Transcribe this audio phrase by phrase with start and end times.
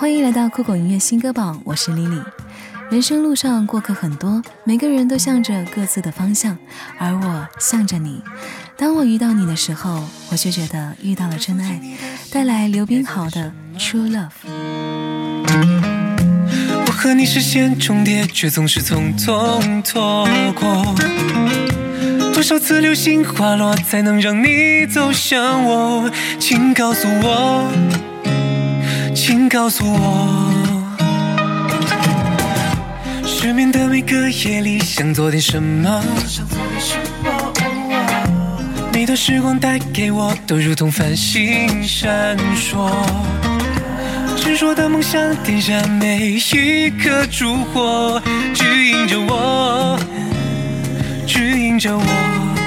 [0.00, 2.24] 欢迎来到酷狗音乐新歌榜，我是 Lily。
[2.88, 6.56] 人生路上过客很多，每个人都向着各自的方向，
[6.96, 8.22] 而我向着你。
[8.78, 11.78] 当我遇到你的时候，我就觉得遇到了真爱，
[12.32, 14.30] 带来刘冰豪的 True Love。
[16.86, 20.94] 我和你视线重叠，却总是匆匆错过。
[22.32, 26.10] 多少次流星滑落，才能让你走向我？
[26.38, 27.70] 请告诉我，
[29.30, 30.50] 请告诉我。
[33.24, 36.02] 失眠的每个夜里，想做点什么？
[38.92, 42.90] 每段时光带给我，都如同繁星闪烁。
[44.36, 48.20] 执着的梦想，点燃每一颗烛火，
[48.52, 49.96] 指引着我，
[51.24, 52.59] 指引着我。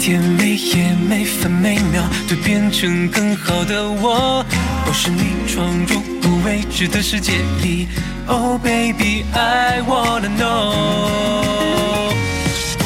[0.00, 4.42] 每天每夜每分每秒，都变成更好的我。
[4.86, 7.86] 我是你闯入不未知的世界里。
[8.26, 10.72] Oh baby, I wanna know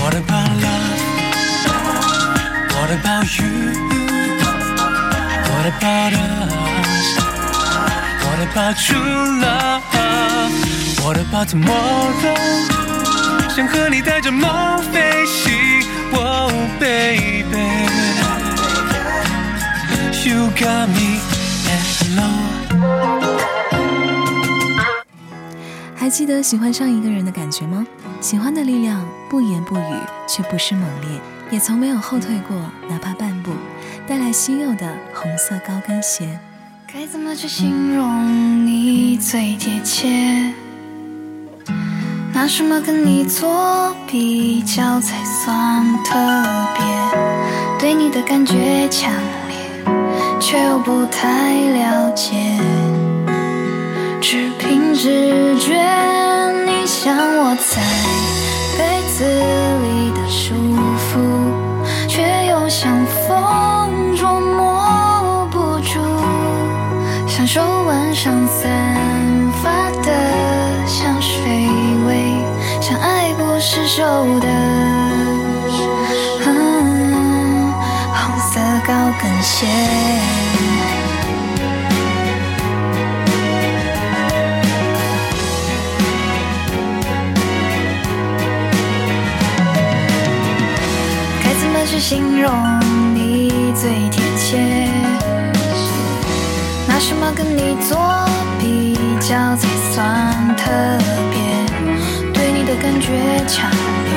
[0.03, 0.99] what about love?
[2.75, 3.47] What about you?
[5.53, 7.15] What about us?
[8.25, 9.85] What about true love?
[11.05, 12.35] What about tomorrow?
[13.55, 14.74] 想和你带着梦
[20.55, 21.19] got me
[21.69, 22.31] at hello.
[25.97, 27.85] 还记得喜欢上一个人的感觉吗？
[28.21, 32.57] 喜欢的力量不言不语，却不失猛烈，也从没有后退过，
[32.89, 33.51] 哪怕半步。
[34.07, 36.39] 带来稀有的红色高跟鞋。
[36.93, 40.53] 该怎么去形容你最贴切？
[42.33, 46.15] 拿什么跟你做比较才算特
[46.77, 46.85] 别？
[47.81, 49.44] 对你的感觉强烈，
[50.47, 52.35] 却又不太了解。
[54.21, 55.73] 只凭直觉，
[56.67, 57.81] 你像我在
[58.77, 60.55] 被子里的舒
[60.99, 61.19] 服，
[62.07, 62.93] 却又像
[63.27, 65.99] 风捉摸不住，
[67.27, 69.01] 享受晚上散
[69.63, 70.13] 发的
[70.87, 71.43] 香水
[72.07, 72.35] 味，
[72.83, 74.03] 像爱不释手
[74.41, 74.49] 的
[91.43, 92.51] 该怎么去形容
[93.15, 94.59] 你最贴切？
[96.87, 97.99] 拿什么跟你做
[98.59, 100.71] 比较才算特
[101.31, 101.37] 别？
[102.33, 103.09] 对你的感觉
[103.47, 104.13] 强烈，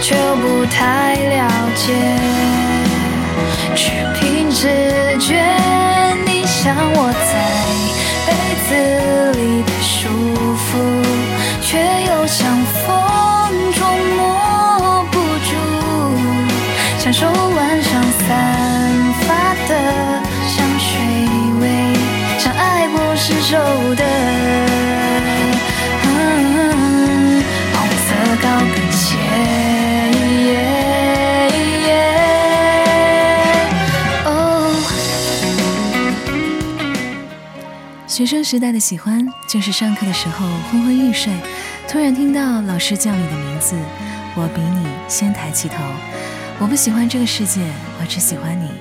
[0.00, 2.57] 却又不太了解。
[4.60, 4.66] 直
[5.20, 5.40] 觉，
[6.26, 7.57] 你像我在
[38.18, 41.32] 学生时代的喜欢，就是上课的时候昏昏欲睡，
[41.86, 43.76] 突然听到老师叫你的名字，
[44.34, 45.76] 我比你先抬起头。
[46.58, 47.60] 我不喜欢这个世界，
[48.00, 48.72] 我只喜欢你，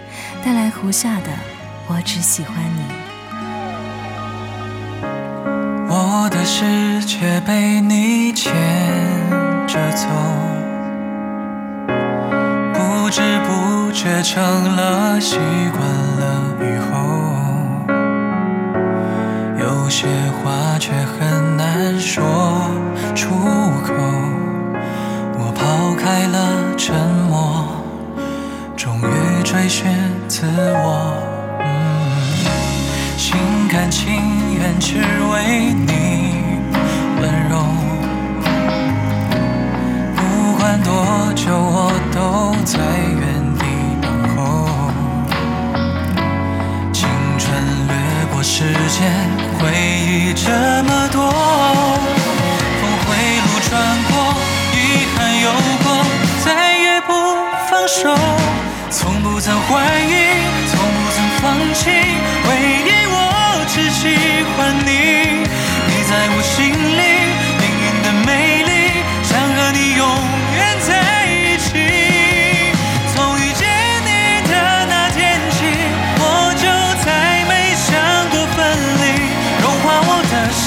[0.44, 1.30] 带来胡夏的
[1.86, 2.82] 我只喜欢你。
[5.88, 8.52] 我的世界被你牵
[9.68, 10.08] 着走，
[12.74, 15.38] 不知不觉成了习
[15.74, 17.37] 惯了以后，
[20.00, 22.24] 些话却很难说
[23.16, 23.32] 出
[23.84, 23.96] 口。
[25.40, 26.38] 我抛开了
[26.78, 26.94] 沉
[27.28, 27.66] 默，
[28.76, 29.90] 终于追寻
[30.28, 31.18] 自我。
[33.18, 33.36] 心
[33.68, 34.22] 甘情
[34.60, 35.00] 愿，只
[35.34, 35.90] 为你
[37.20, 37.58] 温柔。
[40.16, 40.22] 不
[40.60, 40.94] 管多
[41.34, 42.78] 久，我都在
[48.98, 49.06] 间，
[49.60, 50.50] 回忆这
[50.84, 51.30] 么多。
[52.80, 53.08] 峰回
[53.46, 53.72] 路转
[54.10, 54.34] 过，
[54.74, 54.76] 遗
[55.16, 55.46] 憾有
[55.84, 55.88] 过，
[56.44, 57.14] 再也不
[57.70, 58.18] 放手。
[58.90, 60.27] 从不曾怀疑，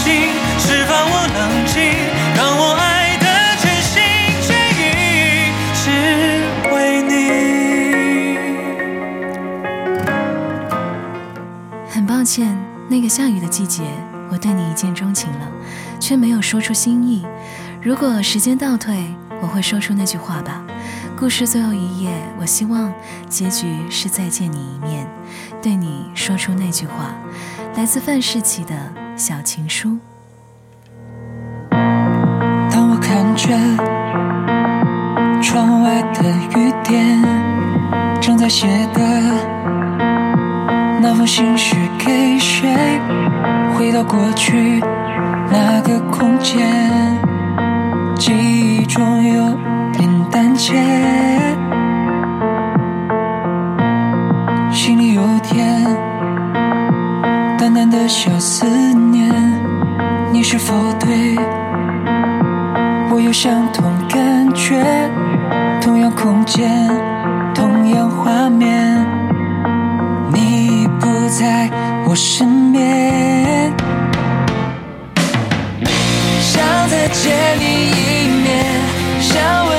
[0.01, 1.77] 心释放我冷静
[2.35, 3.27] 让我爱得
[3.61, 4.01] 全心
[4.41, 4.49] 全
[4.81, 4.81] 意
[5.75, 5.85] 只
[6.73, 7.13] 为你
[11.91, 12.57] 很抱歉
[12.89, 13.83] 那个下雨的季节
[14.31, 15.47] 我对你一见钟情了
[16.01, 17.27] 却没有说出心意。
[17.83, 20.65] 如果时间倒退我会说出那句话吧。
[21.19, 22.91] 故事最后一页我希望
[23.29, 25.07] 结局是再见你一面
[25.61, 27.15] 对你说出那句话。
[27.77, 28.75] 来自范世琦的
[29.21, 29.99] 小情书。
[31.71, 33.53] 当我看着
[35.43, 36.25] 窗外的
[36.59, 37.23] 雨点，
[38.19, 39.01] 正在写的
[41.03, 42.75] 那封信是给谁？
[43.77, 44.81] 回到过去
[45.53, 46.67] 那个空间，
[48.17, 49.55] 记忆中有
[49.93, 50.75] 点胆怯，
[60.53, 61.37] 是否对？
[63.09, 64.83] 我有相同感觉，
[65.81, 66.69] 同样空间，
[67.55, 69.07] 同样画面，
[70.33, 71.71] 你不在
[72.05, 73.73] 我身边，
[76.41, 78.75] 想再见你一面，
[79.21, 79.70] 想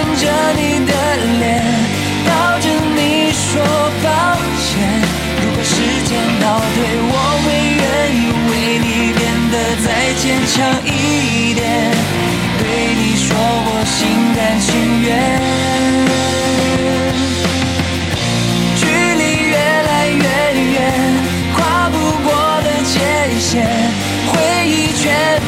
[10.53, 11.63] 强一点。
[12.59, 12.63] 对
[12.93, 13.97] 你说我心
[14.35, 14.69] 甘情
[15.01, 15.07] 愿，
[18.75, 20.23] 距离越来越
[20.75, 20.77] 远，
[21.55, 22.29] 跨不过
[22.61, 22.93] 的界
[23.39, 23.49] 限，
[24.27, 24.31] 回
[24.67, 25.03] 忆全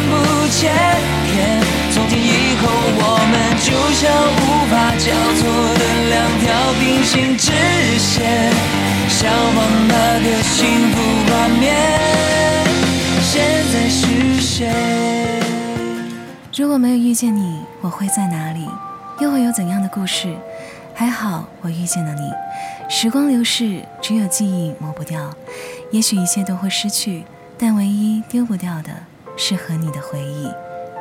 [0.09, 0.11] 部
[0.49, 0.71] 千
[1.27, 1.31] 篇。
[1.91, 2.63] 从今以后，
[2.97, 3.67] 我们就
[3.99, 4.01] 像
[4.39, 4.41] 无
[4.71, 5.05] 法交
[5.37, 5.41] 错
[5.77, 6.43] 的两条
[6.79, 7.51] 平行直
[7.99, 8.23] 线，
[9.09, 9.57] 向往
[9.87, 10.57] 那个幸
[10.91, 10.95] 福
[11.27, 11.67] 画面，
[17.13, 18.67] 遇见你，我会在哪里？
[19.19, 20.35] 又会有怎样的故事？
[20.95, 22.21] 还好我遇见了你。
[22.89, 25.29] 时光流逝，只有记忆抹不掉。
[25.91, 27.23] 也许一切都会失去，
[27.55, 28.89] 但唯一丢不掉的
[29.37, 30.47] 是和你的回忆。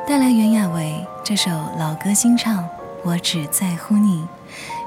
[0.07, 1.49] 带来袁娅维这首
[1.79, 2.63] 老歌新唱
[3.03, 4.21] 《我只在乎你》。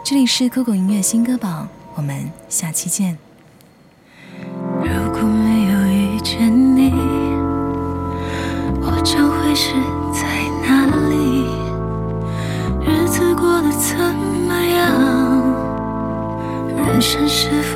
[0.05, 3.19] 这里是酷狗音乐新歌榜，我们下期见。
[4.81, 6.93] 如果没有遇见你，
[8.81, 9.75] 我将会是
[10.69, 11.47] 哪里？
[12.85, 14.85] 日子过得怎么样？
[16.77, 17.76] 人生是否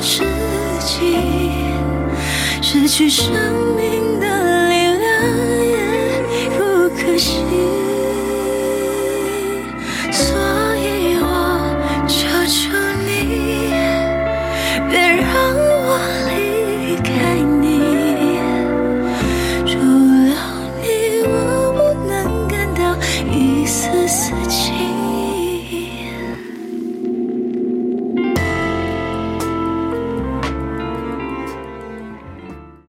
[0.00, 0.22] 得到知
[0.80, 1.16] 己？
[2.62, 3.32] 失去生
[3.76, 4.49] 命的